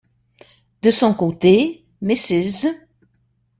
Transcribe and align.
De 0.81 0.89
son 0.89 1.13
côté, 1.13 1.85
Mrs. 2.01 2.65